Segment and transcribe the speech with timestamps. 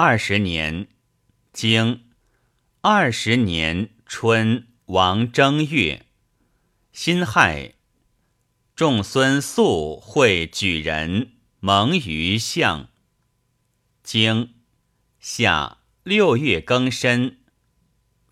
[0.00, 0.86] 二十年，
[1.52, 2.04] 经
[2.82, 6.06] 二十年春王正月，
[6.92, 7.74] 辛亥，
[8.76, 12.86] 仲孙宿会举人，蒙于相。
[14.04, 14.54] 经
[15.18, 17.38] 夏六月庚申，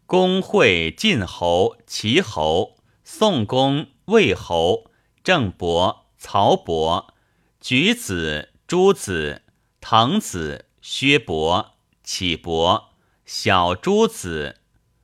[0.07, 4.93] 公会晋侯、齐侯、宋公、魏侯、
[5.25, 7.13] 郑伯、曹伯、
[7.61, 9.43] 举子、诸子、
[9.81, 10.66] 滕子。
[10.89, 14.61] 薛伯、启伯、小诸子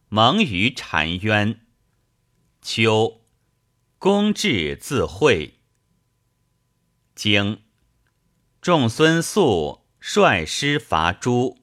[0.08, 1.66] 蒙于澶渊。
[2.62, 3.22] 秋，
[3.98, 5.58] 公至自会。
[7.16, 7.64] 经，
[8.60, 11.58] 仲孙宿率师伐诸。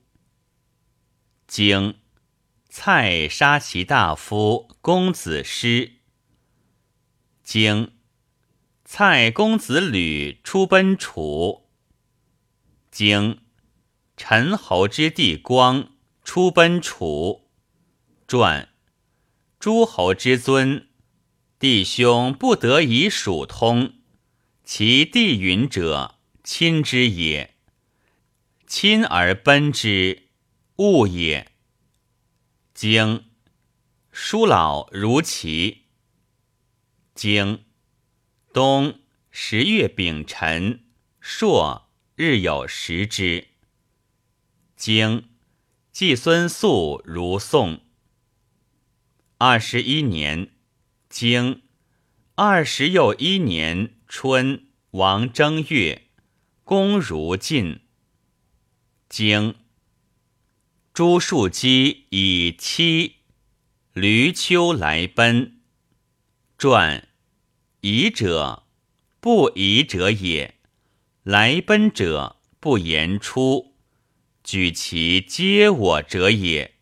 [1.46, 1.98] 经，
[2.68, 5.94] 蔡杀其大夫公子师。
[7.42, 7.94] 经，
[8.84, 11.70] 蔡公子吕出奔楚。
[12.90, 13.40] 经。
[14.22, 15.92] 陈侯之弟光
[16.22, 17.48] 出奔楚，
[18.28, 18.68] 传
[19.58, 20.90] 诸侯之尊，
[21.58, 23.94] 弟兄不得以属通，
[24.62, 27.56] 其弟允者亲之也。
[28.66, 30.28] 亲而奔之，
[30.76, 31.50] 物也。
[32.74, 33.24] 经
[34.12, 35.86] 叔老如齐。
[37.14, 37.64] 经
[38.52, 40.84] 冬十月丙辰，
[41.20, 43.46] 朔日有食之。
[44.80, 45.28] 经，
[45.92, 47.82] 季孙宿如宋。
[49.36, 50.52] 二十一年，
[51.10, 51.60] 经
[52.34, 56.08] 二十又一年春，王正月，
[56.64, 57.80] 公如晋。
[59.10, 59.54] 经，
[60.94, 63.16] 朱树基以妻
[63.92, 65.60] 闾丘来奔。
[66.56, 67.06] 传，
[67.82, 68.64] 疑者
[69.20, 70.54] 不疑者也，
[71.22, 73.69] 来奔者不言出。
[74.50, 76.74] 举其皆我者也。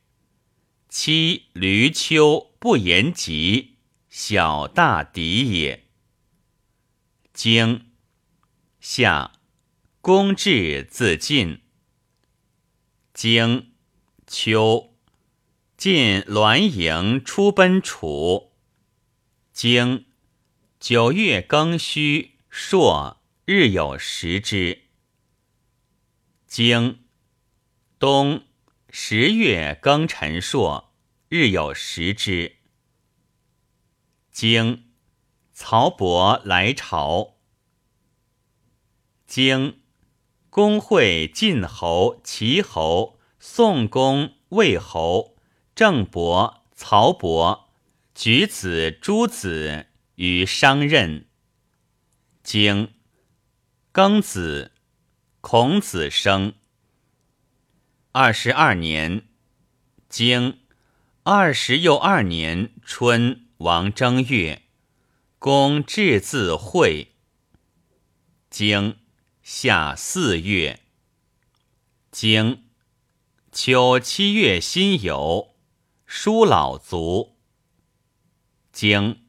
[0.89, 3.75] 妻闾丘不言疾，
[4.09, 5.85] 小大敌也。
[7.35, 7.91] 经
[8.81, 9.33] 夏，
[10.01, 11.61] 公至自尽。
[13.13, 13.73] 经
[14.27, 14.95] 秋，
[15.77, 18.55] 晋栾盈出奔楚。
[19.53, 20.07] 经
[20.81, 24.85] 九月庚戌朔，日有食之。
[26.47, 27.01] 经
[28.01, 28.45] 冬
[28.91, 30.95] 十月庚辰朔，
[31.29, 32.59] 日有食之。
[34.31, 34.93] 经
[35.53, 37.39] 曹伯来朝。
[39.27, 39.81] 经
[40.49, 45.37] 公会晋侯、齐侯、宋公、魏侯、
[45.75, 47.69] 郑伯、曹伯、
[48.15, 51.27] 举子、诸子与商任。
[52.45, 52.95] 经
[53.93, 54.71] 庚子，
[55.41, 56.55] 孔子生。
[58.13, 59.29] 二十二年，
[60.09, 60.61] 经
[61.25, 64.63] 二十又二年春，王正月，
[65.39, 67.13] 公至自会。
[68.49, 68.97] 经
[69.43, 70.81] 夏四月，
[72.11, 72.65] 经
[73.53, 75.51] 秋七月辛酉，
[76.07, 77.37] 叔老卒。
[78.73, 79.21] 经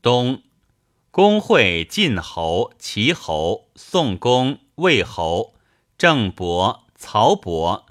[0.00, 0.42] 冬，
[1.10, 5.54] 公会晋侯、齐侯、宋公、魏侯、
[5.98, 7.85] 郑伯、曹伯。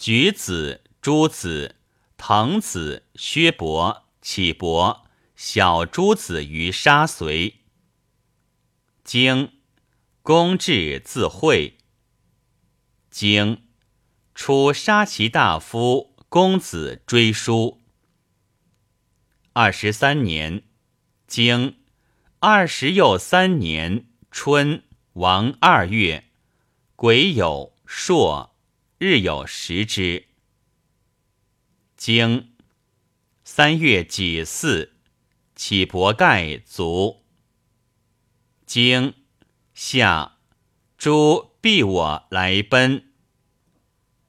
[0.00, 1.76] 举子、诸子、
[2.16, 5.04] 滕子、薛伯、启伯、
[5.36, 7.56] 小诸子于沙随。
[9.04, 9.52] 经
[10.22, 11.76] 公至自会。
[13.10, 13.64] 经
[14.34, 17.82] 出杀其大夫公子追书。
[19.52, 20.62] 二十三年，
[21.26, 21.76] 经
[22.38, 26.24] 二十又三年春，王二月，
[26.96, 28.56] 癸酉朔。
[29.02, 30.26] 日有食之。
[31.96, 32.52] 经
[33.42, 34.92] 三月己巳，
[35.56, 37.24] 启伯盖卒。
[38.66, 39.14] 经
[39.72, 40.36] 夏，
[40.98, 43.10] 诸必我来奔。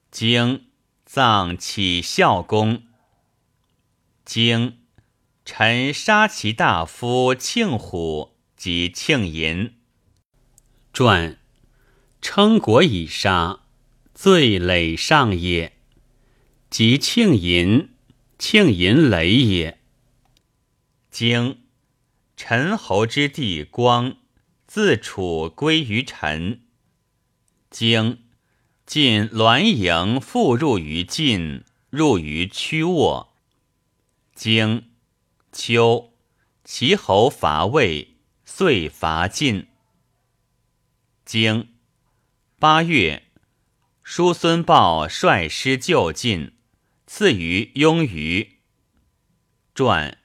[0.10, 0.68] 经
[1.04, 2.84] 葬启孝公。
[4.24, 4.86] 经
[5.44, 9.81] 臣杀其大夫庆虎及庆寅。
[10.94, 11.38] 传
[12.22, 13.61] 称国以杀。
[14.23, 15.73] 罪累上也，
[16.69, 17.89] 即庆吟，
[18.38, 19.79] 庆吟累也。
[21.09, 21.63] 经
[22.38, 24.18] 陈侯之弟光
[24.68, 26.62] 自楚归于陈。
[27.71, 28.21] 经
[28.85, 33.33] 晋栾盈复入于晋，入于曲沃。
[34.35, 34.91] 经
[35.51, 36.13] 秋，
[36.63, 39.65] 齐侯伐魏，遂伐晋。
[41.25, 41.69] 经
[42.59, 43.31] 八月。
[44.03, 46.57] 叔孙豹率师就近，
[47.06, 48.59] 赐于雍于。
[49.74, 50.18] 传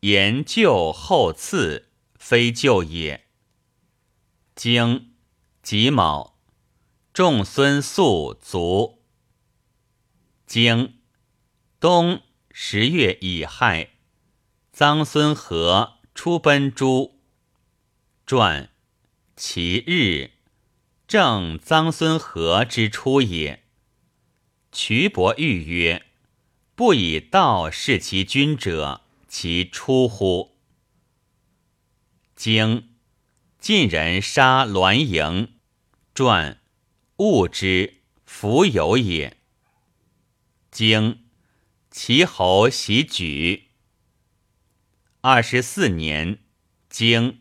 [0.00, 3.26] 言救后赐，非救也。
[4.56, 5.12] 经
[5.62, 6.38] 己卯，
[7.12, 9.04] 仲孙宿卒。
[10.46, 10.98] 经
[11.78, 13.90] 冬十月乙亥，
[14.74, 17.20] 臧孙和出奔诸。
[18.26, 18.70] 传
[19.36, 20.39] 其日。
[21.10, 23.64] 正臧孙和之初也。
[24.70, 26.06] 瞿伯玉曰
[26.76, 30.56] ：“不以道事其君者，其出乎？”
[32.36, 32.90] 经
[33.58, 35.54] 晋人杀栾盈，
[36.14, 36.60] 传
[37.16, 39.36] 物之弗有也。
[40.70, 41.24] 经
[41.90, 43.70] 齐侯袭举。
[45.22, 46.38] 二十四年，
[46.88, 47.40] 经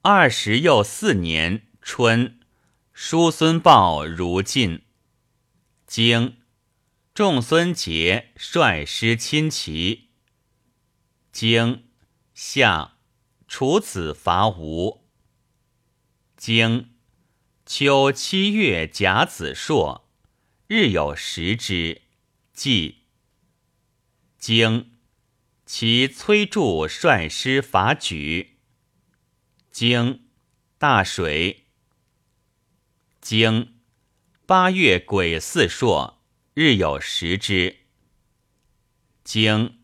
[0.00, 2.35] 二十又四年春。
[2.98, 4.86] 叔孙豹如晋，
[5.86, 6.38] 经
[7.12, 10.08] 仲孙杰率师侵齐。
[11.30, 11.90] 经
[12.32, 12.96] 夏
[13.46, 15.04] 楚子伐吴。
[16.38, 16.94] 经
[17.66, 20.08] 秋七月甲子朔，
[20.66, 22.00] 日有食之。
[22.54, 23.02] 季
[24.38, 24.92] 经
[25.66, 28.52] 其崔杼率师伐莒。
[29.70, 30.30] 经
[30.78, 31.65] 大水。
[33.28, 33.74] 经
[34.46, 36.22] 八月癸巳朔，
[36.54, 37.78] 日有食之。
[39.24, 39.80] 经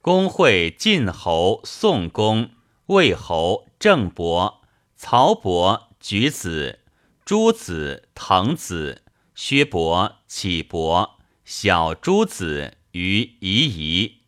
[0.00, 2.52] 公会晋侯、宋公、
[2.86, 4.62] 魏侯、郑伯、
[4.96, 6.80] 曹伯、举子、
[7.26, 9.02] 诸子、滕子、
[9.34, 14.22] 薛伯、杞伯、小诸子于夷夷。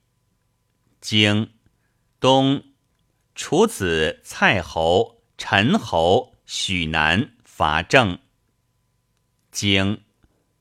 [1.00, 1.54] 经
[2.20, 2.64] 东
[3.34, 8.18] 楚子蔡侯、陈侯、许南伐郑。
[9.56, 10.03] 经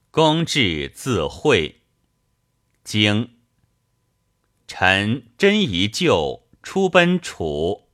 [0.10, 1.82] 公至自会。
[2.82, 3.36] 经
[4.68, 7.90] 臣真宜旧出奔楚。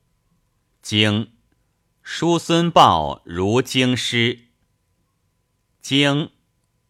[0.80, 1.32] 经
[2.04, 4.50] 叔孙豹如京师。
[5.82, 6.30] 经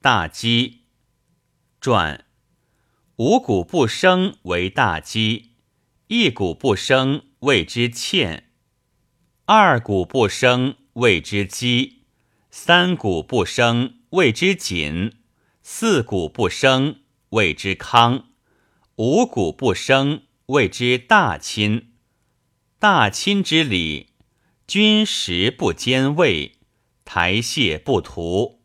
[0.01, 0.81] 大饥。
[1.79, 2.25] 传
[3.15, 5.53] 五谷不生为大饥，
[6.07, 8.51] 一谷不生谓之欠，
[9.45, 12.03] 二谷不生谓之饥，
[12.49, 13.99] 三谷不生。
[14.11, 15.13] 谓之谨，
[15.63, 16.95] 四谷不生；
[17.29, 18.27] 谓之康，
[18.97, 21.93] 五谷不生；谓之大亲。
[22.77, 24.09] 大亲之礼，
[24.67, 26.57] 君食不兼位，
[27.05, 28.59] 台榭不涂，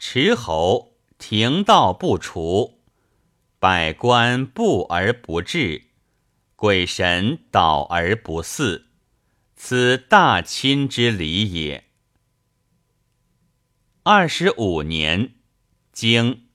[0.00, 2.80] 池侯庭道不除，
[3.60, 5.84] 百官不而不治，
[6.56, 8.86] 鬼神祷而不祀，
[9.54, 11.89] 此大亲之礼也。
[14.02, 15.34] 二十五年，
[15.92, 16.46] 经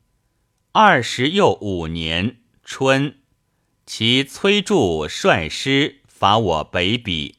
[0.72, 3.20] 二十又五年春，
[3.86, 7.36] 其崔杼率师伐我北鄙。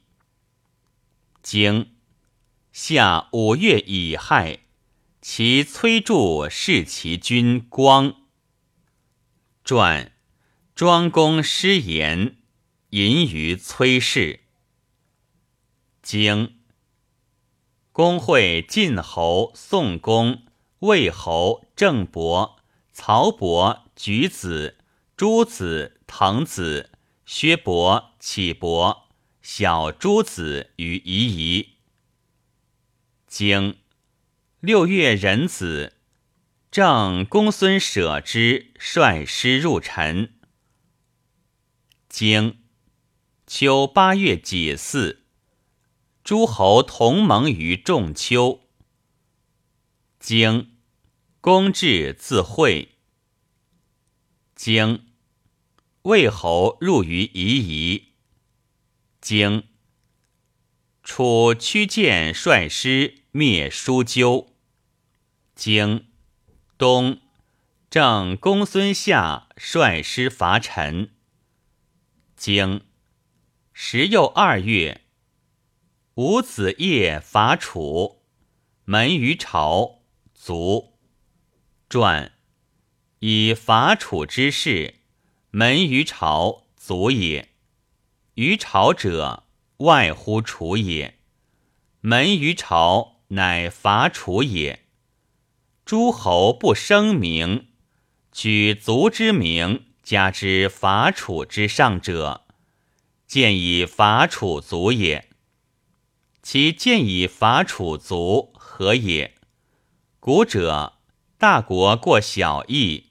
[1.43, 1.97] 经
[2.71, 4.61] 夏五月乙亥，
[5.21, 8.15] 其崔杼弑其君光。
[9.65, 10.13] 传
[10.77, 12.37] 庄公失言，
[12.91, 14.45] 淫于崔氏。
[16.01, 16.56] 经。
[17.97, 20.43] 公会晋侯、宋公、
[20.81, 22.59] 魏侯、郑伯、
[22.93, 24.77] 曹伯、举子、
[25.17, 26.91] 诸子、滕子、
[27.25, 29.09] 薛伯、启伯、
[29.41, 31.77] 小诸子于夷夷。
[33.27, 33.79] 经
[34.61, 35.95] 六月壬子，
[36.71, 40.35] 郑公孙舍之率师入陈。
[42.11, 42.59] 经
[43.47, 45.23] 秋八月己巳。
[46.27, 48.63] 诸侯同盟于仲丘。
[50.19, 50.77] 经
[51.41, 52.97] 公至自会。
[54.57, 55.07] 经
[56.03, 58.15] 魏侯入于夷夷。
[59.21, 59.69] 经
[61.05, 64.49] 楚屈建率师灭叔纠。
[65.55, 66.09] 经
[66.77, 67.21] 东
[67.89, 71.15] 郑公孙夏率师伐陈。
[72.35, 72.85] 经
[73.73, 75.06] 时又二月。
[76.17, 78.23] 伍子业伐楚，
[78.87, 79.99] 门于朝，
[80.35, 80.95] 卒。
[81.91, 82.33] 传
[83.19, 84.95] 以伐楚之事，
[85.51, 87.51] 门于朝，卒也。
[88.37, 89.45] 于朝者，
[89.81, 91.19] 外乎楚也。
[92.01, 94.87] 门于朝，乃伐楚也。
[95.85, 97.69] 诸侯不声名，
[98.33, 102.47] 举卒之名，加之伐楚之上者，
[103.27, 105.29] 见以伐楚卒也。
[106.49, 109.35] 其见以伐楚族何也？
[110.21, 110.93] 古者
[111.39, 113.07] 大国过小义，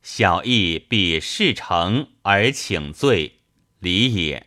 [0.00, 3.40] 小义必事成而请罪，
[3.78, 4.46] 礼也。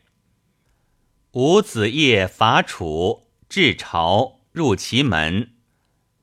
[1.34, 5.52] 吾子夜伐楚，至朝入其门，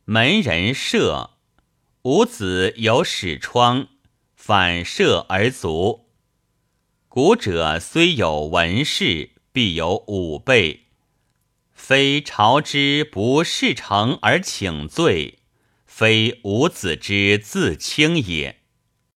[0.05, 1.39] 门人射。
[2.03, 3.87] 吾子有矢疮，
[4.35, 6.09] 反射而卒。
[7.07, 10.88] 古者虽有文士，必有武备，
[11.89, 15.39] 非朝之不事成而请罪，
[15.87, 18.58] 非吾子之自轻也。